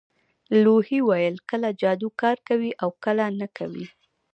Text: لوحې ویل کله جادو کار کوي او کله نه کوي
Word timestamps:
لوحې 0.63 0.99
ویل 1.09 1.35
کله 1.49 1.69
جادو 1.81 2.09
کار 2.21 2.37
کوي 2.47 2.71
او 2.81 2.89
کله 3.03 3.25
نه 3.39 3.47
کوي 3.57 3.85